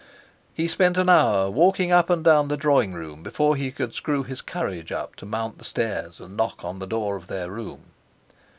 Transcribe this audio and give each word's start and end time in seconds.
He 0.55 0.67
spent 0.67 0.97
an 0.97 1.09
hour 1.09 1.51
walking 1.51 1.91
up 1.91 2.09
and 2.09 2.23
down 2.23 2.47
the 2.47 2.57
drawing 2.57 2.91
room 2.93 3.21
before 3.21 3.55
he 3.55 3.69
could 3.69 3.93
screw 3.93 4.23
his 4.23 4.41
courage 4.41 4.91
up 4.91 5.15
to 5.17 5.27
mount 5.27 5.59
the 5.59 5.63
stairs 5.63 6.19
and 6.19 6.35
knock 6.35 6.65
on 6.65 6.79
the 6.79 6.87
door 6.87 7.15
of 7.15 7.27
their 7.27 7.51
room. 7.51 7.91